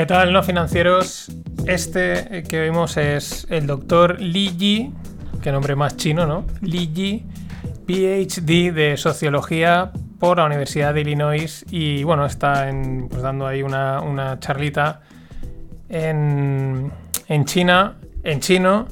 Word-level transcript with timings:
¿Qué 0.00 0.06
tal, 0.06 0.32
no 0.32 0.42
financieros? 0.42 1.30
Este 1.66 2.42
que 2.48 2.62
oímos 2.62 2.96
es 2.96 3.46
el 3.50 3.66
doctor 3.66 4.18
Li 4.18 4.56
Yi, 4.56 4.94
que 5.42 5.52
nombre 5.52 5.76
más 5.76 5.98
chino, 5.98 6.24
¿no? 6.24 6.46
Li 6.62 6.90
Yi, 6.90 7.26
PhD 7.86 8.72
de 8.72 8.96
Sociología 8.96 9.92
por 10.18 10.38
la 10.38 10.46
Universidad 10.46 10.94
de 10.94 11.02
Illinois 11.02 11.66
y 11.70 12.02
bueno, 12.02 12.24
está 12.24 12.70
pues, 13.10 13.20
dando 13.20 13.46
ahí 13.46 13.60
una, 13.60 14.00
una 14.00 14.40
charlita 14.40 15.02
en, 15.90 16.90
en 17.28 17.44
China, 17.44 17.98
en 18.24 18.40
chino, 18.40 18.88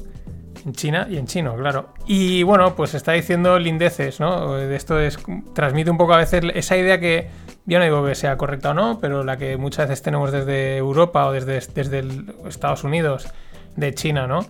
en 0.65 0.73
China 0.73 1.07
y 1.09 1.17
en 1.17 1.27
chino, 1.27 1.55
claro. 1.55 1.93
Y 2.05 2.43
bueno, 2.43 2.75
pues 2.75 2.93
está 2.93 3.13
diciendo 3.13 3.59
lindeces, 3.59 4.19
¿no? 4.19 4.57
Esto 4.57 4.99
es, 4.99 5.17
transmite 5.53 5.91
un 5.91 5.97
poco 5.97 6.13
a 6.13 6.17
veces 6.17 6.43
esa 6.53 6.77
idea 6.77 6.99
que 6.99 7.29
yo 7.65 7.77
no 7.77 7.85
digo 7.85 8.05
que 8.05 8.15
sea 8.15 8.37
correcta 8.37 8.71
o 8.71 8.73
no, 8.73 8.99
pero 8.99 9.23
la 9.23 9.37
que 9.37 9.57
muchas 9.57 9.87
veces 9.87 10.01
tenemos 10.01 10.31
desde 10.31 10.77
Europa 10.77 11.27
o 11.27 11.31
desde, 11.31 11.59
desde 11.73 12.03
Estados 12.47 12.83
Unidos, 12.83 13.27
de 13.75 13.93
China, 13.93 14.27
¿no? 14.27 14.45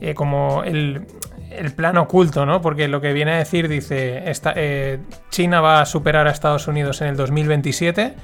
Eh, 0.00 0.14
como 0.14 0.64
el, 0.64 1.06
el, 1.50 1.72
plan 1.72 1.96
oculto, 1.98 2.46
¿no? 2.46 2.60
Porque 2.60 2.88
lo 2.88 3.00
que 3.00 3.12
viene 3.12 3.32
a 3.32 3.36
decir, 3.36 3.68
dice, 3.68 4.22
eh, 4.56 4.98
China 5.30 5.60
va 5.60 5.82
a 5.82 5.86
superar 5.86 6.26
a 6.26 6.30
Estados 6.30 6.66
Unidos 6.66 7.00
en 7.02 7.08
el 7.08 7.16
2027, 7.16 8.14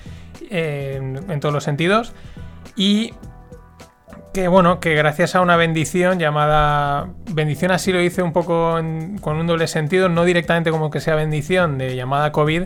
eh, 0.50 0.94
en, 0.96 1.30
en 1.30 1.40
todos 1.40 1.54
los 1.54 1.64
sentidos, 1.64 2.12
y 2.76 3.12
que 4.32 4.48
bueno, 4.48 4.80
que 4.80 4.94
gracias 4.94 5.34
a 5.34 5.40
una 5.40 5.56
bendición 5.56 6.18
llamada. 6.18 7.08
Bendición 7.32 7.72
así 7.72 7.92
lo 7.92 8.00
hice 8.00 8.22
un 8.22 8.32
poco 8.32 8.78
con 9.20 9.36
un 9.36 9.46
doble 9.46 9.66
sentido, 9.66 10.08
no 10.08 10.24
directamente 10.24 10.70
como 10.70 10.90
que 10.90 11.00
sea 11.00 11.14
bendición 11.14 11.78
de 11.78 11.96
llamada 11.96 12.32
COVID, 12.32 12.64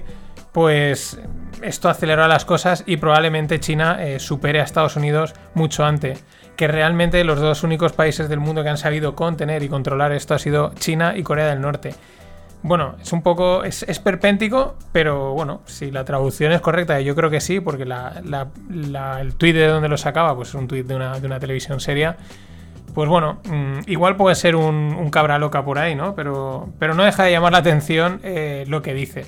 pues 0.53 1.19
esto 1.63 1.89
aceleró 1.89 2.29
las 2.29 2.45
cosas 2.45 2.85
y 2.87 2.99
probablemente 2.99 3.61
China 3.61 3.99
eh, 4.01 4.21
supere 4.21 4.61
a 4.61 4.65
Estados 4.65 4.97
Unidos 4.97 5.35
mucho 5.55 5.85
antes. 5.85 6.23
Que 6.57 6.69
realmente 6.69 7.25
los 7.25 7.41
dos 7.41 7.65
únicos 7.65 7.93
países 7.93 8.29
del 8.29 8.39
mundo 8.39 8.63
que 8.63 8.69
han 8.69 8.79
sabido 8.79 9.17
contener 9.17 9.63
y 9.63 9.69
controlar 9.69 10.13
esto 10.13 10.35
ha 10.35 10.39
sido 10.39 10.73
China 10.79 11.15
y 11.17 11.25
Corea 11.25 11.49
del 11.49 11.61
Norte. 11.61 11.95
Bueno, 12.65 12.97
es 12.99 13.13
un 13.13 13.21
poco. 13.21 13.63
Es, 13.63 13.85
perpéntico, 14.03 14.77
pero 14.91 15.35
bueno, 15.35 15.61
si 15.67 15.91
la 15.91 16.07
traducción 16.07 16.51
es 16.51 16.63
correcta, 16.63 16.99
yo 16.99 17.15
creo 17.15 17.29
que 17.29 17.43
sí, 17.43 17.61
porque 17.61 17.83
el 17.83 19.35
tuit 19.37 19.55
de 19.55 19.67
donde 19.67 19.91
lo 19.91 19.99
sacaba, 19.99 20.35
pues 20.35 20.49
es 20.49 20.55
un 20.55 20.67
tuit 20.67 20.87
de 20.87 20.97
una, 20.97 21.21
de 21.21 21.27
una 21.27 21.39
televisión 21.39 21.79
seria. 21.79 22.17
Pues 22.95 23.07
bueno, 23.07 23.43
mmm, 23.45 23.81
igual 23.87 24.17
puede 24.17 24.35
ser 24.35 24.57
un, 24.57 24.75
un, 24.75 25.11
cabra 25.11 25.39
loca 25.39 25.63
por 25.63 25.79
ahí, 25.79 25.95
¿no? 25.95 26.15
Pero, 26.15 26.71
pero 26.79 26.95
no 26.95 27.05
deja 27.05 27.25
de 27.25 27.33
llamar 27.33 27.53
la 27.53 27.59
atención 27.59 28.21
eh, 28.25 28.65
lo 28.67 28.81
que 28.81 28.95
dice. 28.95 29.27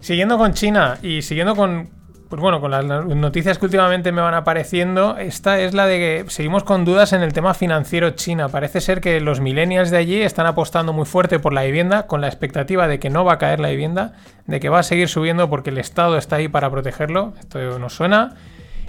Siguiendo 0.00 0.38
con 0.38 0.54
China 0.54 0.96
y 1.02 1.20
siguiendo 1.20 1.54
con, 1.54 1.90
pues 2.32 2.40
bueno, 2.40 2.62
con 2.62 2.70
las 2.70 2.86
noticias 2.86 3.58
que 3.58 3.66
últimamente 3.66 4.10
me 4.10 4.22
van 4.22 4.32
apareciendo, 4.32 5.18
esta 5.18 5.60
es 5.60 5.74
la 5.74 5.84
de 5.84 5.98
que 5.98 6.30
seguimos 6.30 6.64
con 6.64 6.86
dudas 6.86 7.12
en 7.12 7.20
el 7.20 7.34
tema 7.34 7.52
financiero 7.52 8.08
China. 8.12 8.48
Parece 8.48 8.80
ser 8.80 9.02
que 9.02 9.20
los 9.20 9.40
millennials 9.40 9.90
de 9.90 9.98
allí 9.98 10.22
están 10.22 10.46
apostando 10.46 10.94
muy 10.94 11.04
fuerte 11.04 11.38
por 11.38 11.52
la 11.52 11.64
vivienda, 11.64 12.06
con 12.06 12.22
la 12.22 12.28
expectativa 12.28 12.88
de 12.88 12.98
que 12.98 13.10
no 13.10 13.22
va 13.26 13.34
a 13.34 13.38
caer 13.38 13.60
la 13.60 13.68
vivienda, 13.68 14.14
de 14.46 14.60
que 14.60 14.70
va 14.70 14.78
a 14.78 14.82
seguir 14.82 15.08
subiendo 15.08 15.50
porque 15.50 15.68
el 15.68 15.76
Estado 15.76 16.16
está 16.16 16.36
ahí 16.36 16.48
para 16.48 16.70
protegerlo. 16.70 17.34
Esto 17.38 17.78
nos 17.78 17.92
suena. 17.92 18.34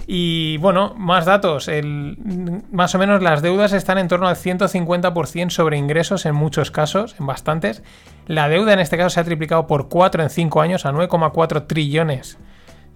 Y 0.06 0.56
bueno, 0.56 0.94
más 0.96 1.26
datos. 1.26 1.68
Más 2.72 2.94
o 2.94 2.98
menos 2.98 3.22
las 3.22 3.42
deudas 3.42 3.74
están 3.74 3.98
en 3.98 4.08
torno 4.08 4.26
al 4.26 4.36
150% 4.36 5.50
sobre 5.50 5.76
ingresos 5.76 6.24
en 6.24 6.34
muchos 6.34 6.70
casos, 6.70 7.14
en 7.20 7.26
bastantes. 7.26 7.82
La 8.26 8.48
deuda 8.48 8.72
en 8.72 8.78
este 8.78 8.96
caso 8.96 9.10
se 9.10 9.20
ha 9.20 9.24
triplicado 9.24 9.66
por 9.66 9.90
4 9.90 10.22
en 10.22 10.30
5 10.30 10.62
años 10.62 10.86
a 10.86 10.92
9,4 10.92 11.66
trillones. 11.66 12.38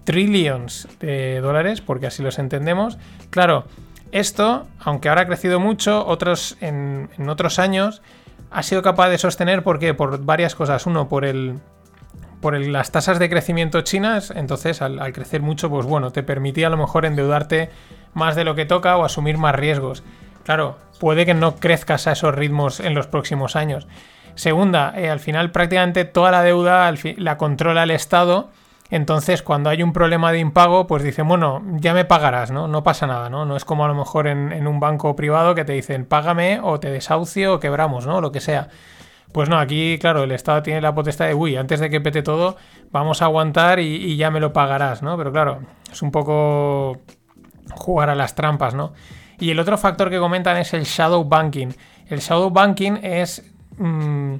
Trillions 0.03 0.87
de 0.99 1.39
dólares, 1.41 1.81
porque 1.81 2.07
así 2.07 2.23
los 2.23 2.39
entendemos. 2.39 2.97
Claro, 3.29 3.65
esto, 4.11 4.67
aunque 4.79 5.09
ahora 5.09 5.21
ha 5.21 5.27
crecido 5.27 5.59
mucho, 5.59 6.05
otros 6.05 6.57
en, 6.61 7.09
otros 7.27 7.59
años 7.59 8.01
ha 8.51 8.63
sido 8.63 8.81
capaz 8.81 9.09
de 9.09 9.17
sostener, 9.17 9.63
¿por 9.63 9.77
qué? 9.77 9.93
Por 9.93 10.23
varias 10.23 10.55
cosas. 10.55 10.85
Uno, 10.87 11.07
por 11.07 11.25
el, 11.25 11.59
por 12.41 12.59
las 12.59 12.91
tasas 12.91 13.19
de 13.19 13.29
crecimiento 13.29 13.81
chinas, 13.81 14.31
entonces 14.35 14.81
al, 14.81 14.99
al, 14.99 15.13
crecer 15.13 15.41
mucho, 15.41 15.69
pues 15.69 15.85
bueno, 15.85 16.11
te 16.11 16.23
permitía 16.23 16.67
a 16.67 16.69
lo 16.71 16.77
mejor 16.77 17.05
endeudarte 17.05 17.69
más 18.13 18.35
de 18.35 18.43
lo 18.43 18.55
que 18.55 18.65
toca 18.65 18.97
o 18.97 19.05
asumir 19.05 19.37
más 19.37 19.53
riesgos. 19.53 20.03
Claro, 20.43 20.77
puede 20.99 21.25
que 21.25 21.35
no 21.35 21.57
crezcas 21.57 22.07
a 22.07 22.13
esos 22.13 22.33
ritmos 22.33 22.79
en 22.79 22.95
los 22.95 23.05
próximos 23.05 23.55
años. 23.55 23.87
Segunda, 24.35 24.93
eh, 24.95 25.09
al 25.09 25.19
final 25.19 25.51
prácticamente 25.51 26.05
toda 26.05 26.31
la 26.31 26.43
deuda 26.43 26.91
la 27.17 27.37
controla 27.37 27.83
el 27.83 27.91
Estado. 27.91 28.49
Entonces, 28.91 29.43
cuando 29.43 29.69
hay 29.69 29.83
un 29.83 29.93
problema 29.93 30.31
de 30.31 30.39
impago, 30.39 30.87
pues 30.87 31.03
dicen, 31.03 31.27
bueno, 31.27 31.61
ya 31.75 31.93
me 31.93 32.05
pagarás, 32.05 32.49
¿no? 32.49 32.67
No 32.67 32.83
pasa 32.83 33.05
nada, 33.05 33.29
¿no? 33.29 33.45
No 33.45 33.55
es 33.55 33.63
como 33.63 33.85
a 33.85 33.87
lo 33.87 33.93
mejor 33.93 34.27
en, 34.27 34.65
un 34.65 34.79
banco 34.79 35.15
privado 35.15 35.53
que 35.53 35.63
te 35.63 35.73
dicen, 35.73 36.05
págame 36.05 36.59
o 36.63 36.79
te 36.79 36.89
desahucio 36.89 37.55
o 37.55 37.59
quebramos, 37.59 38.07
¿no? 38.07 38.19
Lo 38.19 38.31
que 38.31 38.39
sea. 38.39 38.69
Pues 39.31 39.47
no, 39.47 39.59
aquí, 39.59 39.99
claro, 39.99 40.23
el 40.23 40.31
Estado 40.31 40.63
tiene 40.63 40.81
la 40.81 40.95
potestad 40.95 41.27
de, 41.27 41.35
uy, 41.35 41.55
antes 41.55 41.79
de 41.79 41.91
que 41.91 42.01
pete 42.01 42.23
todo, 42.23 42.57
vamos 42.91 43.21
a 43.21 43.25
aguantar 43.25 43.79
y, 43.79 44.17
ya 44.17 44.31
me 44.31 44.39
lo 44.39 44.53
pagarás, 44.53 45.03
¿no? 45.03 45.15
Pero 45.17 45.31
claro, 45.31 45.59
es 45.91 46.01
un 46.01 46.09
poco 46.11 46.97
jugar 47.75 48.09
a 48.09 48.15
las 48.15 48.33
trampas, 48.33 48.73
¿no? 48.73 48.93
Y 49.39 49.51
el 49.51 49.59
otro 49.59 49.77
factor 49.77 50.09
que 50.09 50.17
comentan 50.17 50.57
es 50.57 50.73
el 50.73 50.83
shadow 50.83 51.23
banking. 51.23 51.69
El 52.07 52.21
shadow 52.21 52.49
banking 52.49 52.93
es 53.03 53.53
mmm, 53.77 54.33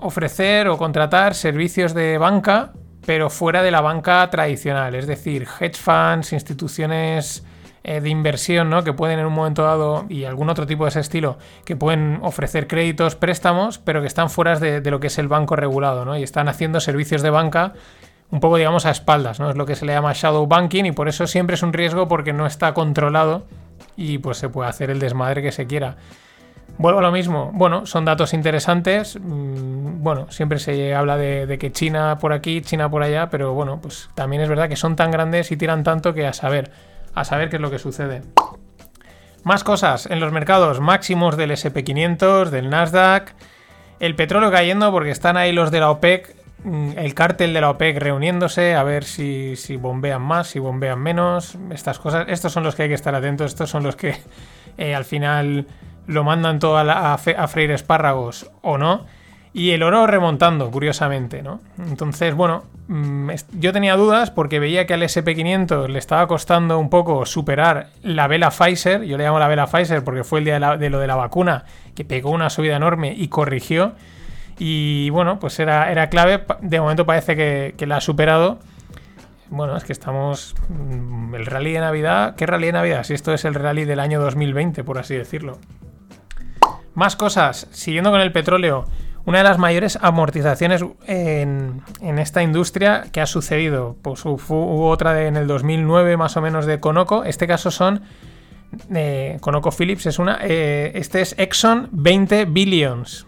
ofrecer 0.00 0.68
o 0.68 0.76
contratar 0.76 1.36
servicios 1.36 1.94
de 1.94 2.18
banca, 2.18 2.72
pero 3.06 3.30
fuera 3.30 3.62
de 3.62 3.70
la 3.70 3.80
banca 3.80 4.28
tradicional, 4.30 4.94
es 4.94 5.06
decir, 5.06 5.46
hedge 5.60 5.76
funds, 5.76 6.32
instituciones 6.32 7.44
eh, 7.82 8.02
de 8.02 8.10
inversión, 8.10 8.68
¿no? 8.68 8.84
Que 8.84 8.92
pueden 8.92 9.18
en 9.20 9.26
un 9.26 9.32
momento 9.32 9.62
dado, 9.62 10.04
y 10.10 10.24
algún 10.24 10.50
otro 10.50 10.66
tipo 10.66 10.84
de 10.84 10.90
ese 10.90 11.00
estilo, 11.00 11.38
que 11.64 11.76
pueden 11.76 12.18
ofrecer 12.20 12.66
créditos, 12.66 13.16
préstamos, 13.16 13.78
pero 13.78 14.02
que 14.02 14.06
están 14.06 14.28
fuera 14.28 14.58
de, 14.58 14.82
lo 14.90 15.00
que 15.00 15.06
es 15.06 15.18
el 15.18 15.28
banco 15.28 15.56
regulado, 15.56 16.04
¿no? 16.04 16.16
Y 16.16 16.22
están 16.22 16.48
haciendo 16.48 16.78
servicios 16.80 17.22
de 17.22 17.30
banca 17.30 17.72
un 18.30 18.40
poco, 18.40 18.58
digamos, 18.58 18.84
a 18.84 18.90
espaldas, 18.90 19.40
¿no? 19.40 19.48
Es 19.48 19.56
lo 19.56 19.64
que 19.64 19.76
se 19.76 19.86
le 19.86 19.94
llama 19.94 20.12
shadow 20.14 20.46
banking 20.46 20.84
y 20.84 20.92
por 20.92 21.08
eso 21.08 21.26
siempre 21.26 21.54
es 21.54 21.62
un 21.62 21.72
riesgo 21.72 22.06
porque 22.06 22.34
no 22.34 22.46
está 22.46 22.74
controlado 22.74 23.46
y 23.96 24.18
pues 24.18 24.36
se 24.36 24.50
puede 24.50 24.68
hacer 24.68 24.90
el 24.90 24.98
desmadre 24.98 25.42
que 25.42 25.50
se 25.50 25.66
quiera. 25.66 25.96
Vuelvo 26.78 27.00
a 27.00 27.02
lo 27.02 27.12
mismo. 27.12 27.50
Bueno, 27.52 27.86
son 27.86 28.04
datos 28.04 28.32
interesantes. 28.32 29.18
Bueno, 29.20 30.30
siempre 30.30 30.58
se 30.58 30.94
habla 30.94 31.16
de, 31.16 31.58
que 31.58 31.72
China 31.72 32.18
por 32.18 32.32
aquí, 32.32 32.62
China 32.62 32.90
por 32.90 33.02
allá, 33.02 33.28
pero 33.28 33.52
bueno, 33.52 33.80
pues 33.82 34.08
también 34.14 34.42
es 34.42 34.48
verdad 34.48 34.68
que 34.68 34.76
son 34.76 34.96
tan 34.96 35.10
grandes 35.10 35.52
y 35.52 35.56
tiran 35.56 35.84
tanto 35.84 36.14
que 36.14 36.26
a 36.26 36.32
saber 36.32 36.70
a 37.14 37.24
saber 37.24 37.50
qué 37.50 37.56
es 37.56 37.62
lo 37.62 37.70
que 37.70 37.78
sucede. 37.78 38.22
Más 39.42 39.64
cosas 39.64 40.06
en 40.06 40.20
los 40.20 40.32
mercados 40.32 40.80
máximos 40.80 41.36
del 41.36 41.50
SP500, 41.50 42.50
del 42.50 42.70
Nasdaq, 42.70 43.34
el 43.98 44.14
petróleo 44.14 44.50
cayendo 44.50 44.90
porque 44.92 45.10
están 45.10 45.36
ahí 45.36 45.52
los 45.52 45.70
de 45.70 45.80
la 45.80 45.90
OPEC, 45.90 46.34
el 46.96 47.14
cártel 47.14 47.54
de 47.54 47.60
la 47.60 47.70
OPEC 47.70 47.98
reuniéndose 47.98 48.74
a 48.74 48.82
ver 48.82 49.04
si, 49.04 49.56
si 49.56 49.76
bombean 49.76 50.20
más, 50.20 50.48
si 50.48 50.58
bombean 50.58 50.98
menos, 50.98 51.56
estas 51.70 51.98
cosas. 51.98 52.26
Estos 52.28 52.52
son 52.52 52.64
los 52.64 52.74
que 52.74 52.84
hay 52.84 52.88
que 52.88 52.94
estar 52.94 53.14
atentos, 53.14 53.52
estos 53.52 53.70
son 53.70 53.82
los 53.82 53.96
que 53.96 54.16
eh, 54.78 54.94
al 54.94 55.04
final 55.04 55.66
lo 56.10 56.24
mandan 56.24 56.58
todo 56.58 56.76
a, 56.76 56.84
la, 56.84 57.18
freír 57.18 57.70
espárragos 57.70 58.50
o 58.62 58.78
no. 58.78 59.06
Y 59.52 59.70
el 59.70 59.82
oro 59.82 60.06
remontando, 60.06 60.70
curiosamente, 60.70 61.42
¿no? 61.42 61.60
Entonces, 61.78 62.34
bueno, 62.34 62.64
mm, 62.86 63.30
yo 63.58 63.72
tenía 63.72 63.96
dudas 63.96 64.30
porque 64.30 64.60
veía 64.60 64.86
que 64.86 64.94
al 64.94 65.02
SP500 65.02 65.88
le 65.88 65.98
estaba 65.98 66.28
costando 66.28 66.78
un 66.78 66.88
poco 66.88 67.26
superar 67.26 67.88
la 68.02 68.28
vela 68.28 68.50
Pfizer. 68.50 69.02
Yo 69.02 69.18
le 69.18 69.24
llamo 69.24 69.40
la 69.40 69.48
vela 69.48 69.66
Pfizer 69.66 70.04
porque 70.04 70.22
fue 70.22 70.38
el 70.38 70.44
día 70.44 70.76
de, 70.76 70.90
lo 70.90 71.00
de 71.00 71.06
la 71.08 71.16
vacuna 71.16 71.64
que 71.96 72.04
pegó 72.04 72.30
una 72.30 72.48
subida 72.48 72.76
enorme 72.76 73.12
y 73.16 73.26
corrigió. 73.26 73.94
Y 74.56 75.10
bueno, 75.10 75.40
pues 75.40 75.58
era, 75.58 75.90
era 75.90 76.10
clave. 76.10 76.44
De 76.60 76.80
momento 76.80 77.04
parece 77.04 77.34
que, 77.34 77.74
que 77.76 77.86
la 77.86 77.96
ha 77.96 78.00
superado. 78.00 78.60
Bueno, 79.48 79.76
es 79.76 79.82
que 79.82 79.92
estamos. 79.92 80.54
mm, 80.68 81.34
El 81.34 81.46
rally 81.46 81.72
de 81.72 81.80
Navidad. 81.80 82.36
¿Qué 82.36 82.46
rally 82.46 82.66
de 82.66 82.72
Navidad? 82.72 83.02
Si 83.02 83.14
esto 83.14 83.34
es 83.34 83.44
el 83.44 83.54
rally 83.54 83.84
del 83.84 83.98
año 83.98 84.20
2020, 84.20 84.84
por 84.84 84.98
así 84.98 85.16
decirlo. 85.16 85.58
Más 86.94 87.16
cosas. 87.16 87.66
Siguiendo 87.70 88.10
con 88.10 88.20
el 88.20 88.32
petróleo. 88.32 88.84
Una 89.26 89.38
de 89.38 89.44
las 89.44 89.58
mayores 89.58 89.98
amortizaciones 90.00 90.84
en, 91.06 91.82
esta 92.18 92.42
industria 92.42 93.04
que 93.12 93.20
ha 93.20 93.26
sucedido. 93.26 93.96
Pues 94.02 94.24
hubo 94.24 94.88
otra 94.88 95.12
de- 95.12 95.26
en 95.26 95.36
el 95.36 95.46
2009 95.46 96.16
más 96.16 96.36
o 96.36 96.40
menos 96.40 96.66
de 96.66 96.80
Conoco. 96.80 97.24
Este 97.24 97.46
caso 97.46 97.70
son. 97.70 98.02
eh, 98.94 99.36
Conoco 99.40 99.70
Phillips 99.70 100.06
es 100.06 100.18
una. 100.18 100.38
eh, 100.42 100.92
este 100.94 101.20
es 101.20 101.34
Exxon 101.38 101.88
20 101.92 102.44
billions. 102.46 103.26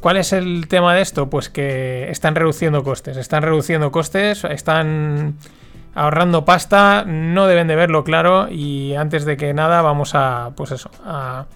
¿Cuál 0.00 0.16
es 0.18 0.32
el 0.32 0.68
tema 0.68 0.94
de 0.94 1.00
esto? 1.02 1.28
Pues 1.28 1.48
que 1.48 2.08
están 2.10 2.34
reduciendo 2.36 2.84
costes. 2.84 3.16
Están 3.16 3.42
reduciendo 3.42 3.90
costes, 3.90 4.44
están 4.44 5.34
ahorrando 5.94 6.44
pasta, 6.44 7.02
no 7.04 7.48
deben 7.48 7.66
de 7.66 7.74
verlo 7.74 8.04
claro 8.04 8.48
y 8.48 8.94
antes 8.94 9.24
de 9.24 9.36
que 9.36 9.52
nada 9.54 9.82
vamos 9.82 10.14
a, 10.14 10.52
pues 10.54 10.70
eso, 10.70 10.90
a 11.04 11.46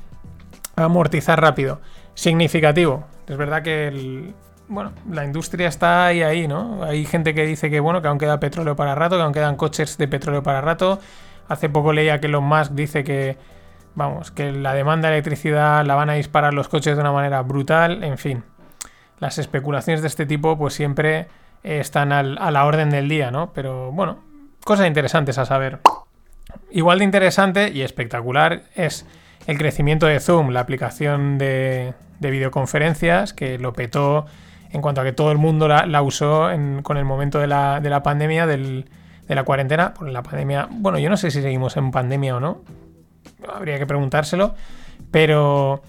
amortizar 0.77 1.41
rápido. 1.41 1.81
Significativo. 2.15 3.05
Es 3.27 3.37
verdad 3.37 3.63
que 3.63 3.89
el- 3.89 4.35
bueno, 4.69 4.93
la 5.11 5.25
industria 5.25 5.69
está 5.69 6.07
ahí, 6.07 6.23
ahí, 6.23 6.49
¿no? 6.49 6.83
Hay 6.85 7.05
gente 7.05 7.35
que 7.35 7.45
dice 7.47 7.71
que 7.71 7.81
bueno, 7.81 8.01
que 8.01 8.09
aún 8.09 8.19
queda 8.19 8.41
petróleo 8.41 8.77
para 8.77 8.95
rato, 8.95 9.17
que 9.17 9.23
aún 9.23 9.33
quedan 9.33 9.57
coches 9.57 9.99
de 9.99 10.09
petróleo 10.09 10.43
para 10.43 10.61
rato. 10.61 10.99
Hace 11.49 11.69
poco 11.69 11.93
leía 11.93 12.21
que 12.21 12.29
Elon 12.29 12.45
Musk 12.45 12.73
dice 12.73 13.05
que 13.05 13.37
vamos, 13.95 14.31
que 14.31 14.53
la 14.53 14.73
demanda 14.73 15.09
de 15.09 15.17
electricidad 15.17 15.85
la 15.85 15.95
van 15.95 16.09
a 16.11 16.15
disparar 16.15 16.55
los 16.55 16.69
coches 16.69 16.97
de 16.97 17.01
una 17.03 17.13
manera 17.13 17.43
brutal, 17.43 18.03
en 18.05 18.17
fin. 18.17 18.45
Las 19.19 19.39
especulaciones 19.39 20.01
de 20.01 20.09
este 20.09 20.25
tipo 20.27 20.57
pues 20.57 20.75
siempre 20.75 21.29
eh, 21.63 21.79
están 21.81 22.13
a 22.13 22.23
la 22.23 22.65
orden 22.65 22.91
del 22.91 23.09
día, 23.09 23.31
¿no? 23.31 23.53
Pero 23.53 23.93
bueno, 23.93 24.21
cosas 24.65 24.87
interesantes 24.87 25.37
a 25.39 25.45
saber. 25.45 25.81
Igual 26.71 26.99
de 27.01 27.05
interesante 27.05 27.71
y 27.71 27.83
espectacular 27.83 28.63
es 28.75 29.07
el 29.47 29.59
crecimiento 29.59 30.07
de 30.07 30.21
Zoom, 30.21 30.51
la 30.51 30.61
aplicación 30.61 31.39
de, 31.39 31.95
de 32.21 32.31
videoconferencias 32.31 33.33
que 33.33 33.59
lo 33.59 33.73
petó 33.73 34.27
en 34.73 34.81
cuanto 34.81 35.03
a 35.03 35.05
que 35.05 35.13
todo 35.13 35.31
el 35.31 35.39
mundo 35.39 35.69
la, 35.69 36.03
usó 36.03 36.49
con 36.83 36.97
el 36.97 37.05
momento 37.05 37.39
de 37.39 37.47
la, 37.47 37.81
de 37.81 37.91
la 37.91 38.03
pandemia, 38.03 38.47
de 38.47 38.85
la 39.29 39.45
cuarentena. 39.45 39.93
Por 39.93 40.09
la 40.09 40.23
pandemia, 40.23 40.69
bueno, 40.71 40.99
yo 40.99 41.11
no 41.11 41.17
sé 41.19 41.31
si 41.31 41.43
seguimos 41.43 41.77
en 41.77 41.91
pandemia 41.91 42.37
o 42.37 42.41
no, 42.41 42.63
habría 43.53 43.79
que 43.79 43.87
preguntárselo, 43.87 44.55
pero... 45.11 45.83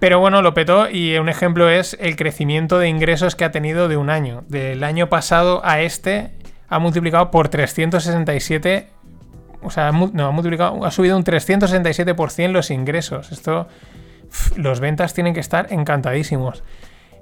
Pero 0.00 0.18
bueno, 0.18 0.42
lo 0.42 0.52
petó 0.52 0.90
y 0.90 1.16
un 1.18 1.28
ejemplo 1.28 1.70
es 1.70 1.96
el 2.00 2.16
crecimiento 2.16 2.80
de 2.80 2.88
ingresos 2.88 3.36
que 3.36 3.44
ha 3.44 3.52
tenido 3.52 3.86
de 3.86 3.96
un 3.96 4.10
año. 4.10 4.42
Del 4.48 4.82
año 4.82 5.08
pasado 5.08 5.60
a 5.64 5.80
este 5.80 6.32
ha 6.66 6.80
multiplicado 6.80 7.30
por 7.30 7.48
367 7.48 8.88
o 9.62 9.70
sea, 9.70 9.88
ha 9.88 9.92
no, 9.92 10.26
ha 10.26 10.30
multiplicado, 10.30 10.84
ha 10.84 10.90
subido 10.90 11.16
un 11.16 11.24
367% 11.24 12.50
los 12.50 12.70
ingresos. 12.70 13.32
Esto, 13.32 13.68
los 14.56 14.80
ventas 14.80 15.14
tienen 15.14 15.34
que 15.34 15.40
estar 15.40 15.66
encantadísimos. 15.72 16.62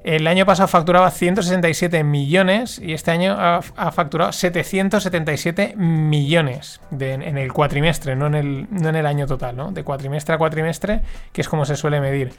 El 0.02 0.26
año 0.26 0.46
pasado 0.46 0.66
facturaba 0.66 1.10
167 1.10 2.02
millones 2.04 2.78
y 2.78 2.94
este 2.94 3.10
año 3.10 3.34
ha, 3.38 3.60
ha 3.76 3.92
facturado 3.92 4.32
777 4.32 5.75
millones 5.76 6.81
de- 6.90 7.12
en 7.14 7.37
el 7.37 7.52
cuatrimestre, 7.52 8.16
no 8.16 8.26
en 8.28 8.34
el, 8.34 8.66
no 8.70 8.88
en 8.88 8.96
el 8.96 9.04
año 9.04 9.26
total, 9.26 9.56
¿no? 9.56 9.72
De 9.72 9.84
cuatrimestre 9.84 10.34
a 10.34 10.38
cuatrimestre, 10.38 11.02
que 11.32 11.42
es 11.42 11.48
como 11.50 11.66
se 11.66 11.76
suele 11.76 12.00
medir. 12.00 12.32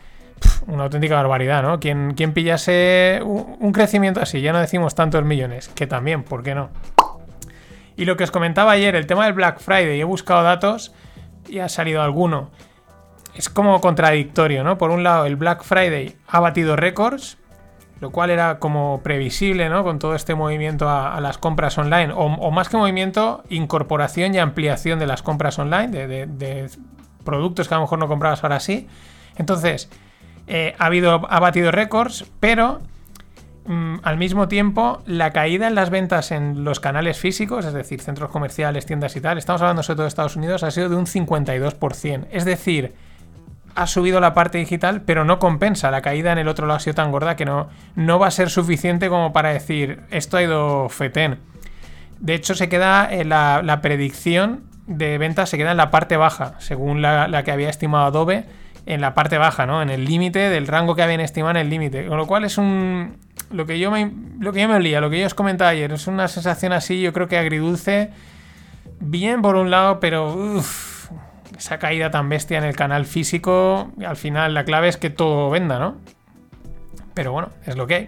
Una 0.65 0.86
auténtica 0.86 1.13
barbaridad, 1.18 1.62
¿no? 1.62 1.80
Quien, 1.80 2.15
quien 2.15 2.33
pillase 2.33 3.19
un 3.24 3.71
crecimiento 3.71 4.21
así, 4.21 4.42
ya 4.42 4.51
no 4.53 4.59
decimos 4.59 4.95
tantos 4.95 5.24
millones, 5.24 5.68
que 5.69 5.86
también, 5.86 6.24
¿por 6.24 6.42
qué 6.42 6.56
no? 6.56 6.71
Y 7.95 8.05
lo 8.05 8.17
que 8.17 8.23
os 8.23 8.31
comentaba 8.31 8.71
ayer, 8.71 8.95
el 8.95 9.07
tema 9.07 9.25
del 9.25 9.33
Black 9.33 9.59
Friday, 9.59 9.99
he 9.99 10.03
buscado 10.03 10.43
datos 10.43 10.93
y 11.47 11.59
ha 11.59 11.69
salido 11.69 12.01
alguno. 12.01 12.51
Es 13.35 13.49
como 13.49 13.79
contradictorio, 13.81 14.63
¿no? 14.63 14.77
Por 14.77 14.91
un 14.91 15.03
lado, 15.03 15.25
el 15.25 15.35
Black 15.35 15.63
Friday 15.63 16.15
ha 16.27 16.39
batido 16.39 16.75
récords, 16.75 17.38
lo 17.99 18.11
cual 18.11 18.29
era 18.29 18.59
como 18.59 19.01
previsible, 19.03 19.69
¿no? 19.69 19.83
Con 19.83 19.99
todo 19.99 20.15
este 20.15 20.35
movimiento 20.35 20.89
a, 20.89 21.19
las 21.21 21.38
compras 21.38 21.77
online, 21.77 22.11
o, 22.15 22.51
más 22.51 22.69
que 22.69 22.77
movimiento, 22.77 23.43
incorporación 23.49 24.33
y 24.33 24.39
ampliación 24.39 24.99
de 24.99 25.07
las 25.07 25.21
compras 25.21 25.59
online, 25.59 26.07
de 26.07 26.69
productos 27.23 27.67
que 27.67 27.73
a 27.73 27.77
lo 27.77 27.83
mejor 27.83 27.99
no 27.99 28.07
comprabas 28.07 28.43
ahora 28.43 28.59
sí. 28.59 28.88
Entonces, 29.35 29.89
eh, 30.47 30.75
ha, 30.77 30.85
habido, 30.85 31.21
ha 31.29 31.39
batido 31.39 31.71
récords, 31.71 32.25
pero 32.39 32.81
mm, 33.66 33.96
al 34.04 34.18
mismo 34.18 34.48
tiempo, 34.48 35.02
la 35.06 35.31
caída 35.31 35.68
en 35.68 35.75
las 35.75 35.90
ventas 35.90 36.31
en 36.31 36.63
los 36.63 36.80
canales 36.80 37.18
físicos, 37.19 37.66
es 37.66 37.74
decir, 37.74 38.02
centros 38.02 38.30
comerciales, 38.30 38.86
tiendas 38.86 39.16
y 39.16 39.22
tal, 39.22 39.38
estamos 39.38 39.62
hablando 39.62 39.84
sobre 39.84 39.96
todo 39.96 40.04
de 40.04 40.10
Estados 40.10 40.36
Unidos, 40.36 40.63
ha 40.63 40.72
sido 40.72 40.90
de 40.90 40.96
un 40.96 41.06
52%. 41.06 42.28
Es 42.31 42.46
decir, 42.46 42.94
ha 43.75 43.88
subido 43.88 44.19
la 44.19 44.34
parte 44.34 44.58
digital, 44.58 45.02
pero 45.02 45.24
no 45.25 45.40
compensa. 45.40 45.92
La 45.92 46.02
caída 46.02 46.31
en 46.31 46.38
el 46.38 46.48
otro 46.48 46.68
lado 46.68 46.78
ha 46.78 46.81
sido 46.81 46.96
tan 46.96 47.12
gorda 47.12 47.36
que 47.36 47.46
no, 47.46 47.69
no 47.96 48.19
va 48.19 48.28
a 48.28 48.31
ser 48.31 48.50
suficiente 48.50 49.10
como 49.10 49.34
para 49.34 49.50
decir, 49.50 50.02
esto 50.10 50.38
ha 50.38 50.44
ido 50.44 50.90
fetén. 50.90 51.40
De 52.19 52.34
hecho, 52.36 52.54
se 52.54 52.69
queda 52.69 53.08
en 53.12 53.30
la, 53.30 53.62
la 53.63 53.81
predicción 53.81 54.72
de 54.88 55.18
ventas 55.18 55.50
se 55.50 55.58
queda 55.58 55.72
en 55.72 55.78
la 55.78 55.92
parte 55.92 56.18
baja, 56.18 56.56
según 56.60 57.02
la, 57.02 57.28
la 57.28 57.44
que 57.44 57.52
había 57.52 57.69
estimado 57.69 58.06
Adobe, 58.06 58.46
en 58.86 59.02
la 59.02 59.13
parte 59.13 59.38
baja, 59.38 59.66
¿no? 59.66 59.81
En 59.81 59.90
el 59.90 60.06
límite 60.06 60.50
del 60.50 60.68
rango 60.68 60.96
que 60.96 61.04
habían 61.04 61.19
estimado 61.19 61.52
en 61.52 61.58
el 61.58 61.69
límite. 61.69 62.08
Con 62.08 62.18
lo 62.18 62.28
cual 62.28 62.44
es 62.44 62.58
un. 62.58 63.18
Lo 63.51 63.65
que 63.65 63.80
yo 63.80 63.92
me. 63.92 64.12
Lo 64.39 64.53
que 64.53 64.62
yo 64.62 64.68
me 64.68 64.75
olía, 64.75 65.01
lo 65.01 65.09
que 65.09 65.19
yo 65.19 65.27
os 65.27 65.33
comentaba 65.33 65.71
ayer, 65.71 65.92
es 65.92 66.07
una 66.07 66.27
sensación 66.27 66.74
así, 66.74 67.01
yo 67.01 67.13
creo 67.13 67.27
que 67.27 67.38
agridulce. 67.38 68.12
Bien 69.00 69.42
por 69.42 69.56
un 69.56 69.69
lado, 69.69 70.00
pero. 70.00 70.33
uf, 70.33 71.09
esa 71.57 71.77
caída 71.77 72.09
tan 72.09 72.27
bestia 72.27 72.57
en 72.57 72.63
el 72.63 72.75
canal 72.75 73.06
físico. 73.06 73.92
Al 74.06 74.18
final 74.18 74.53
la 74.53 74.65
clave 74.65 74.88
es 74.88 74.98
que 74.98 75.09
todo 75.09 75.50
venda, 75.50 75.77
¿no? 75.80 75.98
Pero 77.13 77.31
bueno, 77.31 77.50
es 77.65 77.75
lo 77.75 77.88
que 77.88 77.95
hay. 77.95 78.06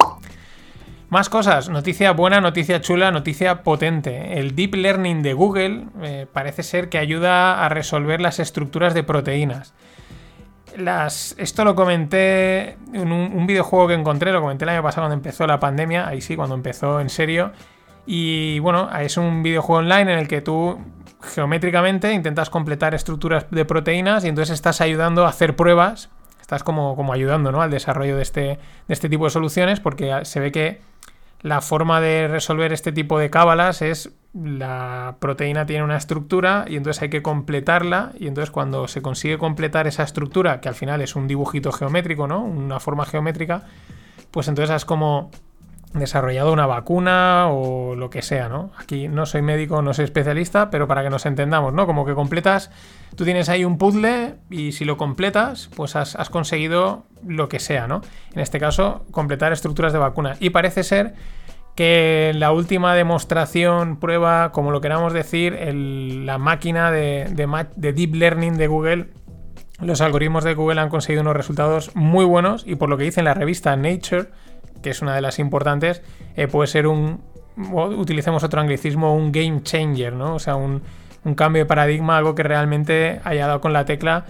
Más 1.10 1.30
cosas, 1.30 1.69
noticia 1.69 2.12
buena, 2.12 2.42
noticia 2.42 2.81
chula, 2.81 3.12
noticia 3.12 3.62
potente. 3.62 4.40
El 4.40 4.56
Deep 4.56 4.74
Learning 4.74 5.22
de 5.22 5.34
Google 5.34 5.86
eh, 6.01 6.25
parece 6.34 6.63
ser 6.63 6.90
que 6.90 6.98
ayuda 6.98 7.63
a 7.63 7.69
resolver 7.69 8.19
las 8.19 8.40
estructuras 8.40 8.95
de 8.95 9.04
proteínas. 9.04 9.75
Las, 10.78 11.36
esto 11.38 11.64
lo 11.64 11.76
comenté 11.76 12.78
en 12.94 13.12
un, 13.12 13.31
un 13.33 13.47
videojuego 13.47 13.88
que 13.88 13.94
encontré, 13.94 14.31
lo 14.31 14.42
comenté 14.42 14.66
el 14.66 14.69
año 14.69 14.83
pasado 14.83 15.04
cuando 15.04 15.16
empezó 15.16 15.45
la 15.45 15.59
pandemia, 15.59 16.07
ahí 16.07 16.21
sí, 16.21 16.36
cuando 16.36 16.56
empezó 16.56 17.00
en 17.00 17.09
serio. 17.09 17.52
Y 18.06 18.59
bueno, 18.59 18.90
es 18.97 19.18
un 19.18 19.44
videojuego 19.44 19.80
online 19.80 20.14
en 20.14 20.19
el 20.19 20.28
que 20.28 20.42
tú 20.42 20.78
geométricamente 21.21 22.12
intentas 22.14 22.50
completar 22.50 22.94
estructuras 22.94 23.45
de 23.50 23.66
proteínas 23.66 24.26
y 24.26 24.28
entonces 24.28 24.54
estás 24.54 24.81
ayudando 24.81 25.26
a 25.26 25.30
hacer 25.30 25.56
pruebas, 25.56 26.09
estás 26.42 26.64
como, 26.64 26.95
como 26.95 27.14
ayudando 27.14 27.52
¿no? 27.52 27.62
al 27.62 27.71
desarrollo 27.71 28.18
de 28.18 28.24
este, 28.24 28.42
de 28.42 28.59
este 28.90 29.09
tipo 29.09 29.26
de 29.26 29.31
soluciones 29.31 29.80
porque 29.80 30.26
se 30.26 30.40
ve 30.40 30.52
que 30.52 30.81
la 31.44 31.62
forma 31.62 32.00
de 32.02 32.28
resolver 32.28 32.71
este 32.73 32.92
tipo 32.92 33.19
de 33.19 33.30
cábalas 33.30 33.81
es 33.81 34.12
la 34.33 35.18
proteína 35.19 35.66
tiene 35.66 35.83
una 35.83 35.97
estructura 35.97 36.66
y 36.68 36.78
entonces 36.78 37.04
hay 37.04 37.09
que 37.09 37.21
completarla 37.21 38.14
y 38.18 38.28
entonces 38.28 38.50
cuando 38.50 38.88
se 38.88 39.02
consigue 39.02 39.38
completar 39.38 39.85
esa 39.85 40.04
estructura, 40.04 40.59
que 40.62 40.69
al 40.69 40.76
final 40.76 41.02
es 41.02 41.16
un 41.16 41.28
dibujito 41.28 41.71
geométrico, 41.71 42.28
¿no? 42.28 42.44
Una 42.44 42.80
forma 42.80 43.06
geométrica, 43.06 43.64
pues 44.31 44.47
entonces 44.47 44.71
has 44.71 44.85
como 44.85 45.30
desarrollado 45.94 46.52
una 46.52 46.66
vacuna 46.66 47.47
o 47.50 47.95
lo 47.95 48.09
que 48.09 48.21
sea, 48.21 48.50
¿no? 48.50 48.71
Aquí 48.78 49.07
no 49.07 49.26
soy 49.26 49.42
médico, 49.42 49.81
no 49.81 49.94
soy 49.94 50.06
especialista, 50.06 50.69
pero 50.69 50.88
para 50.88 51.04
que 51.04 51.09
nos 51.09 51.26
entendamos, 51.26 51.73
¿no? 51.73 51.85
Como 51.85 52.06
que 52.06 52.16
completas, 52.16 52.71
tú 53.16 53.26
tienes 53.26 53.50
ahí 53.50 53.64
un 53.64 53.78
puzzle 53.78 54.35
y 54.50 54.71
si 54.71 54.85
lo 54.85 54.97
completas, 54.97 55.69
pues 55.76 55.95
has, 55.95 56.30
conseguido 56.30 57.06
lo 57.26 57.47
que 57.47 57.59
sea, 57.59 57.88
¿no? 57.88 58.02
En 58.33 58.40
este 58.40 58.59
caso, 58.59 59.06
completar 59.12 59.54
estructuras 59.54 59.94
de 59.94 60.00
vacuna. 60.00 60.35
Y 60.40 60.50
parece 60.50 60.83
ser 60.83 61.14
que 61.76 62.31
la 62.35 62.52
última 62.52 62.95
demostración, 62.95 63.97
prueba, 64.00 64.52
como 64.52 64.71
lo 64.71 64.81
queramos 64.81 65.14
decir, 65.14 65.54
la 65.54 66.38
máquina 66.38 66.92
de, 66.92 67.26
de 67.76 67.94
Deep 67.94 68.16
Learning 68.16 68.57
de 68.57 68.68
Google, 68.68 69.07
los 69.80 70.02
algoritmos 70.02 70.44
de 70.44 70.54
Google 70.54 70.81
han 70.81 70.90
conseguido 70.90 71.21
unos 71.21 71.35
resultados 71.35 71.95
muy 71.95 72.26
buenos 72.26 72.64
y 72.66 72.76
por 72.76 72.90
lo 72.90 72.97
que 72.97 73.06
dice 73.06 73.21
en 73.21 73.26
la 73.26 73.33
revista 73.33 73.76
Nature, 73.76 74.30
que 74.83 74.92
es 74.92 75.02
una 75.02 75.16
de 75.16 75.21
las 75.21 75.40
importantes, 75.40 76.04
eh, 76.35 76.47
puede 76.47 76.68
ser 76.68 76.85
un, 76.85 77.21
utilicemos 77.73 78.44
otro 78.44 78.61
anglicismo, 78.61 79.16
un 79.16 79.31
game 79.31 79.63
changer, 79.63 80.13
¿no? 80.13 80.35
O 80.35 80.40
sea, 80.40 80.56
un, 80.56 80.83
un 81.23 81.33
cambio 81.33 81.63
de 81.63 81.66
paradigma, 81.66 82.18
algo 82.18 82.35
que 82.35 82.44
realmente 82.44 83.19
haya 83.23 83.47
dado 83.47 83.61
con 83.61 83.73
la 83.73 83.85
tecla. 83.85 84.25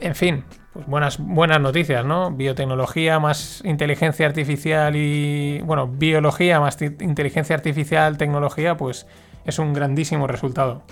En 0.00 0.14
fin, 0.14 0.44
pues 0.72 0.86
buenas, 0.86 1.18
buenas 1.18 1.60
noticias, 1.60 2.04
¿no? 2.04 2.30
Biotecnología 2.30 3.18
más 3.20 3.62
inteligencia 3.64 4.26
artificial 4.26 4.96
y, 4.96 5.60
bueno, 5.60 5.86
biología 5.86 6.60
más 6.60 6.80
inteligencia 6.82 7.54
artificial, 7.54 8.16
tecnología, 8.16 8.76
pues 8.76 9.06
es 9.44 9.58
un 9.58 9.72
grandísimo 9.72 10.26
resultado. 10.26 10.82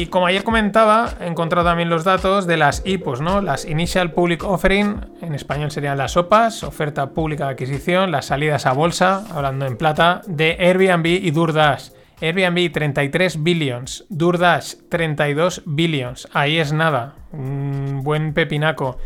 Y 0.00 0.06
como 0.06 0.26
ayer 0.26 0.44
comentaba, 0.44 1.12
he 1.20 1.26
encontrado 1.26 1.68
también 1.68 1.90
los 1.90 2.04
datos 2.04 2.46
de 2.46 2.56
las 2.56 2.80
IPOs, 2.86 3.20
¿no? 3.20 3.42
Las 3.42 3.66
Initial 3.66 4.12
Public 4.12 4.42
Offering, 4.44 4.98
en 5.20 5.34
español 5.34 5.70
serían 5.70 5.98
las 5.98 6.16
OPAs, 6.16 6.64
oferta 6.64 7.10
pública 7.10 7.44
de 7.44 7.50
adquisición, 7.50 8.10
las 8.10 8.24
salidas 8.24 8.64
a 8.64 8.72
bolsa, 8.72 9.26
hablando 9.30 9.66
en 9.66 9.76
plata, 9.76 10.22
de 10.26 10.56
Airbnb 10.58 11.04
y 11.04 11.30
DoorDash. 11.32 11.90
Airbnb 12.22 12.72
33 12.72 13.42
billions, 13.42 14.06
DoorDash 14.08 14.76
32 14.88 15.64
billions. 15.66 16.28
Ahí 16.32 16.56
es 16.56 16.72
nada. 16.72 17.16
Un 17.32 18.00
buen 18.02 18.32
pepinaco. 18.32 18.96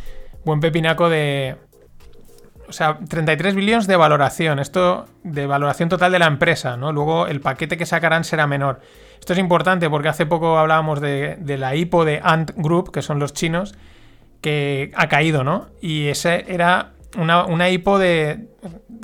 Buen 0.44 0.60
pepinaco 0.60 1.08
de. 1.08 1.56
O 2.74 2.76
sea, 2.76 2.98
33 3.08 3.54
billions 3.54 3.86
de 3.86 3.94
valoración. 3.94 4.58
Esto 4.58 5.06
de 5.22 5.46
valoración 5.46 5.88
total 5.88 6.10
de 6.10 6.18
la 6.18 6.26
empresa, 6.26 6.76
¿no? 6.76 6.90
Luego 6.90 7.28
el 7.28 7.40
paquete 7.40 7.76
que 7.76 7.86
sacarán 7.86 8.24
será 8.24 8.48
menor. 8.48 8.80
Esto 9.20 9.32
es 9.32 9.38
importante 9.38 9.88
porque 9.88 10.08
hace 10.08 10.26
poco 10.26 10.58
hablábamos 10.58 11.00
de, 11.00 11.38
la 11.56 11.76
IPO 11.76 12.04
de 12.04 12.20
Ant 12.24 12.50
Group, 12.56 12.90
que 12.90 13.00
son 13.00 13.20
los 13.20 13.32
chinos, 13.32 13.76
que 14.40 14.90
ha 14.96 15.06
caído, 15.06 15.44
¿no? 15.44 15.68
Y 15.80 16.08
ese 16.08 16.46
era 16.48 16.94
una, 17.16 17.44
una 17.44 17.70
IPO 17.70 18.00
de. 18.00 18.48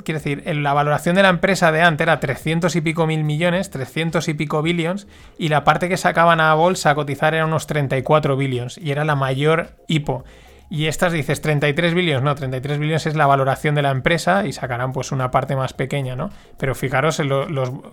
Quiero 0.03 0.19
decir, 0.19 0.43
la 0.53 0.73
valoración 0.73 1.15
de 1.15 1.23
la 1.23 1.29
empresa 1.29 1.71
de 1.71 1.81
Ant 1.81 2.01
era 2.01 2.19
300 2.19 2.75
y 2.75 2.81
pico 2.81 3.07
mil 3.07 3.23
millones, 3.23 3.69
300 3.69 4.27
y 4.27 4.33
pico 4.33 4.61
billions, 4.61 5.07
y 5.37 5.47
la 5.47 5.63
parte 5.63 5.87
que 5.87 5.95
sacaban 5.95 6.41
a 6.41 6.53
bolsa 6.55 6.89
a 6.89 6.95
cotizar 6.95 7.35
era 7.35 7.45
unos 7.45 7.67
34 7.67 8.35
billions, 8.35 8.77
y 8.77 8.91
era 8.91 9.05
la 9.05 9.15
mayor 9.15 9.77
IPO. 9.87 10.25
Y 10.71 10.87
estas 10.87 11.11
dices 11.11 11.41
33 11.41 11.93
billions, 11.93 12.23
no, 12.23 12.33
33 12.33 12.79
billions 12.79 13.05
es 13.05 13.13
la 13.13 13.27
valoración 13.27 13.75
de 13.75 13.81
la 13.81 13.91
empresa 13.91 14.45
y 14.45 14.53
sacarán 14.53 14.93
pues 14.93 15.11
una 15.11 15.29
parte 15.29 15.57
más 15.57 15.73
pequeña, 15.73 16.15
¿no? 16.15 16.29
Pero 16.57 16.75
fijaros, 16.75 17.21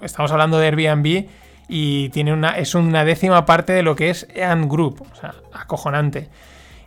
estamos 0.00 0.30
hablando 0.30 0.61
de 0.61 0.66
Airbnb 0.68 1.26
y 1.66 2.08
tiene 2.11 2.32
una, 2.32 2.56
es 2.56 2.76
una 2.76 3.04
décima 3.04 3.44
parte 3.47 3.73
de 3.73 3.82
lo 3.82 3.97
que 3.97 4.11
es 4.11 4.28
Ant 4.40 4.70
Group. 4.70 5.04
O 5.11 5.16
sea, 5.16 5.35
acojonante. 5.52 6.28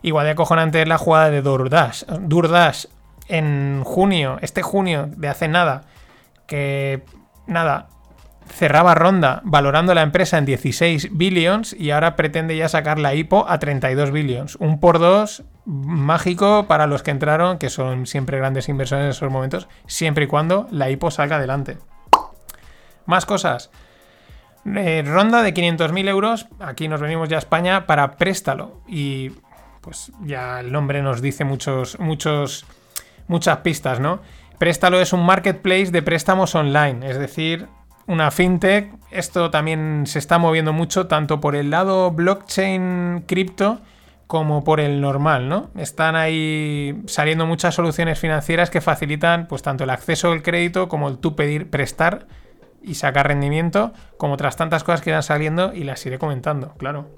Igual 0.00 0.24
de 0.24 0.30
acojonante 0.30 0.80
es 0.80 0.88
la 0.88 0.96
jugada 0.96 1.28
de 1.28 1.42
DoorDash. 1.42 2.04
DoorDash 2.20 2.86
en 3.28 3.84
junio, 3.84 4.38
este 4.40 4.62
junio 4.62 5.10
de 5.14 5.28
hace 5.28 5.46
nada, 5.46 5.82
que 6.46 7.02
nada, 7.46 7.88
cerraba 8.52 8.94
ronda 8.94 9.40
valorando 9.44 9.94
la 9.94 10.02
empresa 10.02 10.38
en 10.38 10.44
16 10.44 11.16
billions 11.16 11.72
y 11.72 11.90
ahora 11.90 12.16
pretende 12.16 12.56
ya 12.56 12.68
sacar 12.68 12.98
la 12.98 13.14
IPO 13.14 13.48
a 13.48 13.58
32 13.58 14.10
billions. 14.10 14.56
Un 14.56 14.78
por 14.78 14.98
dos 14.98 15.44
mágico 15.64 16.66
para 16.68 16.86
los 16.86 17.02
que 17.02 17.10
entraron, 17.10 17.58
que 17.58 17.70
son 17.70 18.06
siempre 18.06 18.38
grandes 18.38 18.68
inversores 18.68 19.04
en 19.04 19.10
esos 19.10 19.30
momentos, 19.30 19.68
siempre 19.86 20.24
y 20.24 20.26
cuando 20.26 20.68
la 20.70 20.90
IPO 20.90 21.10
salga 21.10 21.36
adelante. 21.36 21.78
Más 23.06 23.26
cosas. 23.26 23.70
Eh, 24.64 25.02
ronda 25.04 25.42
de 25.42 25.54
500.000 25.54 26.08
euros, 26.08 26.46
aquí 26.60 26.86
nos 26.88 27.00
venimos 27.00 27.28
ya 27.28 27.36
a 27.36 27.40
España 27.40 27.86
para 27.86 28.16
préstalo. 28.16 28.82
Y 28.86 29.32
pues 29.80 30.12
ya 30.20 30.60
el 30.60 30.70
nombre 30.72 31.02
nos 31.02 31.22
dice 31.22 31.44
muchos, 31.44 31.98
muchos, 31.98 32.66
muchas 33.26 33.58
pistas, 33.58 33.98
¿no? 33.98 34.20
Préstalo 34.58 35.00
es 35.00 35.12
un 35.12 35.24
marketplace 35.26 35.90
de 35.90 36.02
préstamos 36.02 36.54
online, 36.54 37.10
es 37.10 37.18
decir, 37.18 37.66
una 38.12 38.30
fintech. 38.30 38.92
Esto 39.10 39.50
también 39.50 40.04
se 40.06 40.18
está 40.18 40.38
moviendo 40.38 40.72
mucho, 40.72 41.06
tanto 41.06 41.40
por 41.40 41.56
el 41.56 41.70
lado 41.70 42.10
blockchain 42.10 43.24
cripto 43.26 43.80
como 44.26 44.64
por 44.64 44.80
el 44.80 45.00
normal, 45.00 45.48
¿no? 45.48 45.70
Están 45.76 46.16
ahí 46.16 47.02
saliendo 47.06 47.44
muchas 47.44 47.74
soluciones 47.74 48.18
financieras 48.18 48.70
que 48.70 48.80
facilitan 48.80 49.46
pues 49.46 49.62
tanto 49.62 49.84
el 49.84 49.90
acceso 49.90 50.32
al 50.32 50.42
crédito 50.42 50.88
como 50.88 51.08
el 51.08 51.18
tú 51.18 51.36
pedir 51.36 51.68
prestar 51.68 52.26
y 52.82 52.94
sacar 52.94 53.28
rendimiento, 53.28 53.92
como 54.16 54.34
otras 54.34 54.56
tantas 54.56 54.84
cosas 54.84 55.02
que 55.02 55.10
irán 55.10 55.22
saliendo 55.22 55.74
y 55.74 55.84
las 55.84 56.04
iré 56.06 56.18
comentando, 56.18 56.72
claro. 56.78 57.10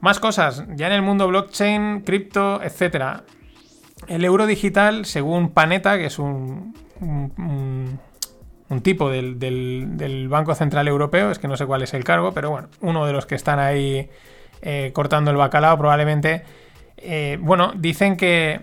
Más 0.00 0.20
cosas, 0.20 0.64
ya 0.76 0.86
en 0.86 0.92
el 0.92 1.02
mundo 1.02 1.26
blockchain, 1.26 2.02
cripto, 2.02 2.62
etc. 2.62 3.22
El 4.06 4.24
euro 4.24 4.46
digital, 4.46 5.04
según 5.04 5.50
Paneta, 5.50 5.98
que 5.98 6.06
es 6.06 6.20
un, 6.20 6.74
un, 7.00 7.98
tipo 8.82 9.10
del, 9.10 10.26
Banco 10.28 10.54
Central 10.54 10.88
Europeo, 10.88 11.30
es 11.30 11.38
que 11.38 11.48
no 11.48 11.56
sé 11.56 11.66
cuál 11.66 11.82
es 11.82 11.94
el 11.94 12.04
cargo, 12.04 12.32
pero 12.32 12.50
bueno, 12.50 12.68
uno 12.80 13.06
de 13.06 13.12
los 13.12 13.26
que 13.26 13.34
están 13.34 13.58
ahí 13.58 14.08
eh, 14.60 14.90
cortando 14.92 15.30
el 15.30 15.36
bacalao 15.36 15.78
probablemente. 15.78 16.42
Eh, 16.98 17.38
bueno, 17.40 17.72
dicen 17.74 18.16
que 18.16 18.60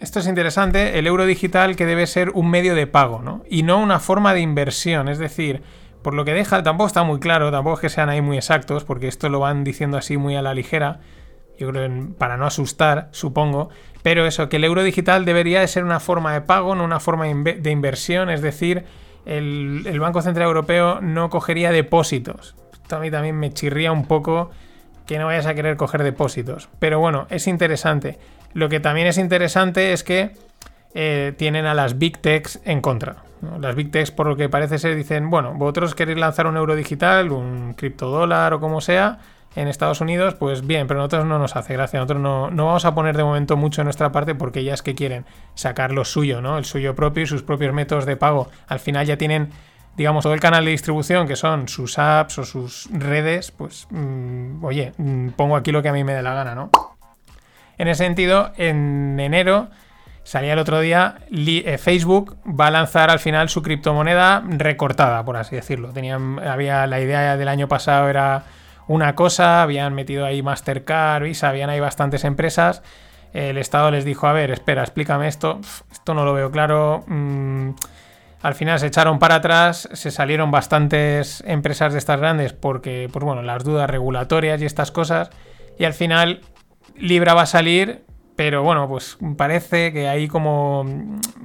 esto 0.00 0.18
es 0.18 0.26
interesante, 0.26 0.98
el 0.98 1.06
euro 1.06 1.24
digital 1.24 1.76
que 1.76 1.86
debe 1.86 2.08
ser 2.08 2.30
un 2.30 2.50
medio 2.50 2.74
de 2.74 2.88
pago, 2.88 3.20
¿no? 3.22 3.44
Y 3.48 3.62
no 3.62 3.78
una 3.78 4.00
forma 4.00 4.34
de 4.34 4.40
inversión, 4.40 5.08
es 5.08 5.18
decir, 5.18 5.62
por 6.02 6.14
lo 6.14 6.24
que 6.24 6.34
deja, 6.34 6.64
tampoco 6.64 6.88
está 6.88 7.04
muy 7.04 7.20
claro, 7.20 7.52
tampoco 7.52 7.76
es 7.76 7.80
que 7.82 7.88
sean 7.88 8.08
ahí 8.08 8.20
muy 8.20 8.36
exactos, 8.36 8.82
porque 8.82 9.06
esto 9.06 9.28
lo 9.28 9.38
van 9.38 9.62
diciendo 9.62 9.96
así 9.96 10.16
muy 10.16 10.34
a 10.34 10.42
la 10.42 10.54
ligera, 10.54 10.98
yo 11.56 11.70
creo 11.70 11.88
para 12.18 12.36
no 12.36 12.46
asustar, 12.46 13.08
supongo, 13.12 13.68
pero 14.02 14.26
eso, 14.26 14.48
que 14.48 14.56
el 14.56 14.64
euro 14.64 14.82
digital 14.82 15.24
debería 15.24 15.60
de 15.60 15.68
ser 15.68 15.84
una 15.84 16.00
forma 16.00 16.32
de 16.32 16.40
pago, 16.40 16.74
no 16.74 16.82
una 16.82 16.98
forma 16.98 17.26
de 17.26 17.70
inversión, 17.70 18.30
es 18.30 18.42
decir, 18.42 18.84
el, 19.26 19.84
el 19.86 20.00
Banco 20.00 20.22
Central 20.22 20.46
Europeo 20.48 21.00
no 21.00 21.30
cogería 21.30 21.70
depósitos. 21.72 22.56
Esto 22.72 22.96
a 22.96 23.00
mí 23.00 23.10
también 23.10 23.38
me 23.38 23.52
chirría 23.52 23.92
un 23.92 24.06
poco 24.06 24.50
que 25.06 25.18
no 25.18 25.26
vayas 25.26 25.46
a 25.46 25.54
querer 25.54 25.76
coger 25.76 26.02
depósitos. 26.02 26.68
Pero 26.78 27.00
bueno, 27.00 27.26
es 27.30 27.46
interesante. 27.46 28.18
Lo 28.54 28.68
que 28.68 28.80
también 28.80 29.06
es 29.06 29.18
interesante 29.18 29.92
es 29.92 30.04
que 30.04 30.32
eh, 30.94 31.34
tienen 31.36 31.66
a 31.66 31.74
las 31.74 31.98
Big 31.98 32.18
Techs 32.18 32.60
en 32.64 32.80
contra. 32.80 33.16
Las 33.60 33.74
Big 33.74 33.90
Techs, 33.90 34.10
por 34.10 34.26
lo 34.26 34.36
que 34.36 34.48
parece 34.48 34.78
ser, 34.78 34.94
dicen, 34.94 35.28
bueno, 35.30 35.54
vosotros 35.54 35.94
queréis 35.94 36.18
lanzar 36.18 36.46
un 36.46 36.56
euro 36.56 36.76
digital, 36.76 37.32
un 37.32 37.74
criptodólar 37.74 38.54
o 38.54 38.60
como 38.60 38.80
sea, 38.80 39.18
en 39.54 39.68
Estados 39.68 40.00
Unidos, 40.00 40.34
pues 40.34 40.66
bien, 40.66 40.86
pero 40.86 41.00
a 41.00 41.02
nosotros 41.02 41.26
no 41.26 41.38
nos 41.38 41.56
hace 41.56 41.74
gracia. 41.74 41.98
Nosotros 41.98 42.20
no, 42.20 42.50
no, 42.50 42.66
vamos 42.66 42.84
a 42.84 42.94
poner 42.94 43.16
de 43.16 43.24
momento 43.24 43.56
mucho 43.56 43.82
en 43.82 43.86
nuestra 43.86 44.12
parte 44.12 44.34
porque 44.34 44.70
es 44.72 44.82
que 44.82 44.94
quieren 44.94 45.26
sacar 45.54 45.92
lo 45.92 46.04
suyo, 46.04 46.40
¿no? 46.40 46.58
El 46.58 46.64
suyo 46.64 46.94
propio 46.94 47.24
y 47.24 47.26
sus 47.26 47.42
propios 47.42 47.74
métodos 47.74 48.06
de 48.06 48.16
pago. 48.16 48.48
Al 48.68 48.80
final 48.80 49.06
ya 49.06 49.16
tienen 49.16 49.50
digamos, 49.96 50.22
todo 50.22 50.34
el 50.34 50.40
canal 50.40 50.64
de 50.64 50.70
distribución, 50.70 51.28
que 51.28 51.36
son 51.36 51.68
sus 51.68 51.98
apps 51.98 52.38
o 52.38 52.44
sus 52.44 52.88
redes, 52.92 53.50
pues, 53.50 53.86
mm, 53.90 54.64
oye, 54.64 54.92
mm, 54.96 55.30
pongo 55.30 55.56
aquí 55.56 55.70
lo 55.70 55.82
que 55.82 55.88
a 55.88 55.92
mí 55.92 56.02
me 56.02 56.14
dé 56.14 56.22
la 56.22 56.34
gana, 56.34 56.54
¿no? 56.54 56.70
En 57.78 57.88
ese 57.88 58.04
sentido, 58.04 58.52
en 58.56 59.18
enero 59.20 59.68
salía 60.24 60.52
el 60.52 60.58
otro 60.58 60.80
día, 60.80 61.16
eh, 61.30 61.78
Facebook 61.78 62.36
va 62.46 62.68
a 62.68 62.70
lanzar 62.70 63.10
al 63.10 63.18
final 63.18 63.48
su 63.48 63.62
criptomoneda 63.62 64.42
recortada, 64.46 65.24
por 65.24 65.36
así 65.36 65.56
decirlo. 65.56 65.92
Tenían, 65.92 66.38
había 66.38 66.86
la 66.86 67.00
idea 67.00 67.36
del 67.36 67.48
año 67.48 67.68
pasado 67.68 68.08
era 68.08 68.44
una 68.88 69.14
cosa, 69.14 69.62
habían 69.62 69.94
metido 69.94 70.24
ahí 70.24 70.42
Mastercard, 70.42 71.24
Visa, 71.24 71.48
habían 71.48 71.70
ahí 71.70 71.80
bastantes 71.80 72.24
empresas. 72.24 72.82
El 73.32 73.56
Estado 73.56 73.90
les 73.90 74.04
dijo, 74.04 74.26
a 74.26 74.32
ver, 74.32 74.50
espera, 74.50 74.82
explícame 74.82 75.26
esto, 75.26 75.60
esto 75.90 76.14
no 76.14 76.24
lo 76.24 76.34
veo 76.34 76.50
claro. 76.50 77.04
Mm, 77.06 77.70
al 78.42 78.54
final 78.54 78.78
se 78.80 78.88
echaron 78.88 79.18
para 79.18 79.36
atrás, 79.36 79.88
se 79.92 80.10
salieron 80.10 80.50
bastantes 80.50 81.42
empresas 81.46 81.92
de 81.92 82.00
estas 82.00 82.18
grandes 82.18 82.52
porque, 82.52 83.08
pues 83.12 83.24
bueno, 83.24 83.42
las 83.42 83.62
dudas 83.64 83.88
regulatorias 83.88 84.60
y 84.60 84.66
estas 84.66 84.90
cosas. 84.90 85.30
Y 85.78 85.84
al 85.84 85.94
final 85.94 86.40
Libra 86.96 87.34
va 87.34 87.42
a 87.42 87.46
salir, 87.46 88.04
pero 88.36 88.62
bueno, 88.62 88.88
pues 88.88 89.16
parece 89.36 89.92
que 89.92 90.08
ahí 90.08 90.26
como 90.26 90.84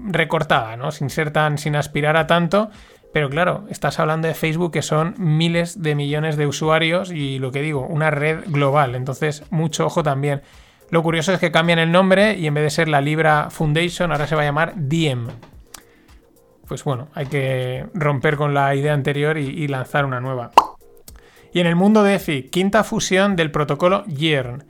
recortada, 0.07 0.75
¿no? 0.75 0.91
Sin 0.91 1.09
ser 1.09 1.31
tan, 1.31 1.57
sin 1.57 1.75
aspirar 1.75 2.17
a 2.17 2.25
tanto. 2.25 2.69
Pero 3.17 3.31
claro, 3.31 3.63
estás 3.71 3.99
hablando 3.99 4.27
de 4.27 4.35
Facebook 4.35 4.71
que 4.71 4.83
son 4.83 5.15
miles 5.17 5.81
de 5.81 5.95
millones 5.95 6.37
de 6.37 6.45
usuarios 6.45 7.09
y 7.09 7.39
lo 7.39 7.51
que 7.51 7.63
digo, 7.63 7.81
una 7.81 8.11
red 8.11 8.43
global. 8.45 8.93
Entonces, 8.93 9.43
mucho 9.49 9.87
ojo 9.87 10.03
también. 10.03 10.43
Lo 10.91 11.01
curioso 11.01 11.33
es 11.33 11.39
que 11.39 11.49
cambian 11.51 11.79
el 11.79 11.91
nombre 11.91 12.37
y 12.37 12.45
en 12.45 12.53
vez 12.53 12.65
de 12.65 12.69
ser 12.69 12.87
la 12.87 13.01
Libra 13.01 13.49
Foundation, 13.49 14.11
ahora 14.11 14.27
se 14.27 14.35
va 14.35 14.43
a 14.43 14.45
llamar 14.45 14.73
Diem 14.75 15.29
pues 16.67 16.83
bueno, 16.83 17.07
hay 17.15 17.25
que 17.25 17.87
romper 17.95 18.37
con 18.37 18.53
la 18.53 18.75
idea 18.75 18.93
anterior 18.93 19.39
y, 19.39 19.67
lanzar 19.67 20.05
una 20.05 20.19
nueva. 20.19 20.51
Y 21.51 21.59
en 21.59 21.65
el 21.65 21.75
mundo 21.75 22.03
de 22.03 22.13
EFI, 22.13 22.43
quinta 22.51 22.83
fusión 22.83 23.35
del 23.35 23.49
protocolo 23.49 24.05
YERN. 24.05 24.63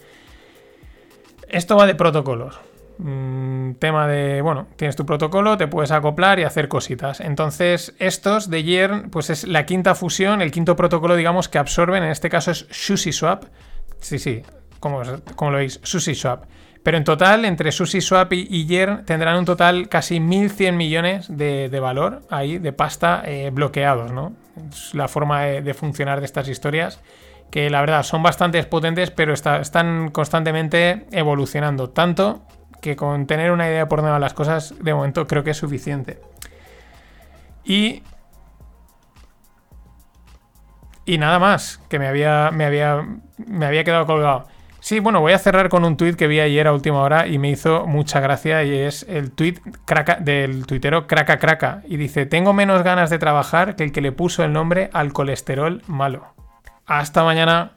Esto 1.49 1.75
va 1.75 1.85
de 1.85 1.95
protocolos. 1.95 2.61
Mm, 2.99 3.73
tema 3.75 4.07
de, 4.07 4.41
bueno, 4.41 4.67
tienes 4.75 4.95
tu 4.95 5.05
protocolo, 5.05 5.55
te 5.57 5.67
puedes 5.67 5.91
acoplar 5.91 6.39
y 6.39 6.43
hacer 6.43 6.67
cositas. 6.67 7.19
Entonces, 7.19 7.93
estos 7.99 8.49
de 8.49 8.63
YERN, 8.63 9.09
pues 9.11 9.29
es 9.29 9.47
la 9.47 9.65
quinta 9.65 9.93
fusión, 9.93 10.41
el 10.41 10.51
quinto 10.51 10.75
protocolo, 10.75 11.15
digamos, 11.15 11.47
que 11.47 11.59
absorben, 11.59 12.03
en 12.03 12.09
este 12.09 12.29
caso 12.29 12.51
es 12.51 12.65
SushiSwap. 12.71 13.45
Sí, 13.99 14.17
sí, 14.19 14.41
como, 14.79 15.01
como 15.35 15.51
lo 15.51 15.57
veis, 15.57 15.79
SushiSwap 15.83 16.45
Pero 16.83 16.97
en 16.97 17.03
total, 17.03 17.45
entre 17.45 17.71
SushiSwap 17.71 18.31
y, 18.33 18.47
y 18.49 18.65
Yearn 18.65 19.05
tendrán 19.05 19.37
un 19.37 19.45
total 19.45 19.89
casi 19.89 20.19
1.100 20.19 20.73
millones 20.73 21.25
de, 21.35 21.69
de 21.69 21.79
valor 21.79 22.21
ahí, 22.29 22.57
de 22.59 22.73
pasta 22.73 23.21
eh, 23.25 23.49
bloqueados, 23.51 24.11
¿no? 24.11 24.33
Es 24.71 24.93
la 24.95 25.07
forma 25.07 25.43
de, 25.43 25.73
funcionar 25.73 26.19
de 26.19 26.25
estas 26.25 26.47
historias 26.47 26.99
que 27.51 27.69
la 27.69 27.79
verdad 27.79 28.03
son 28.03 28.23
bastante 28.23 28.61
potentes, 28.63 29.11
pero 29.11 29.33
está- 29.33 29.59
están 29.61 30.09
constantemente 30.11 31.05
evolucionando. 31.11 31.89
Tanto 31.89 32.41
que 32.81 32.95
con 32.95 33.27
tener 33.27 33.51
una 33.51 33.67
idea 33.67 33.87
por 33.87 33.99
dónde 33.99 34.11
van 34.11 34.21
las 34.21 34.33
cosas, 34.33 34.73
de 34.81 34.93
momento 34.93 35.27
creo 35.27 35.43
que 35.43 35.51
es 35.51 35.57
suficiente. 35.57 36.19
Y. 37.63 38.03
Y 41.05 41.17
nada 41.17 41.39
más, 41.39 41.79
que 41.89 41.99
me 41.99 42.07
había, 42.07 42.51
me 42.51 42.65
había, 42.65 43.05
me 43.37 43.65
había 43.65 43.83
quedado 43.83 44.05
colgado. 44.05 44.45
Sí, 44.79 44.99
bueno, 44.99 45.21
voy 45.21 45.33
a 45.33 45.39
cerrar 45.39 45.69
con 45.69 45.83
un 45.85 45.97
tuit 45.97 46.15
que 46.15 46.27
vi 46.27 46.39
ayer 46.39 46.67
a 46.67 46.73
última 46.73 47.01
hora 47.01 47.27
y 47.27 47.37
me 47.39 47.49
hizo 47.49 47.85
mucha 47.85 48.19
gracia 48.19 48.63
y 48.63 48.73
es 48.77 49.05
el 49.09 49.31
tuit 49.31 49.59
del 50.19 50.65
tuitero 50.65 51.07
Craca 51.07 51.39
Craca. 51.39 51.81
Y 51.87 51.97
dice, 51.97 52.25
tengo 52.25 52.53
menos 52.53 52.83
ganas 52.83 53.09
de 53.09 53.19
trabajar 53.19 53.75
que 53.75 53.83
el 53.83 53.91
que 53.91 54.01
le 54.01 54.11
puso 54.11 54.43
el 54.43 54.53
nombre 54.53 54.89
al 54.93 55.13
colesterol 55.13 55.81
malo. 55.87 56.33
Hasta 56.85 57.23
mañana. 57.23 57.76